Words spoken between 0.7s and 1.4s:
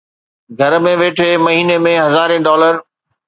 ۾ ويٺي